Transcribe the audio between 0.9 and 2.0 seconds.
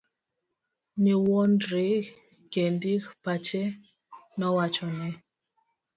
Niwuondri